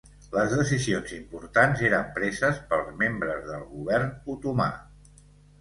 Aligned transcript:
Les 0.35 0.53
decisions 0.59 1.11
importants 1.17 1.83
eren 1.91 2.09
preses 2.17 2.63
pels 2.73 2.89
membres 3.05 3.47
del 3.51 3.63
govern 3.77 4.11
otomà. 4.37 4.71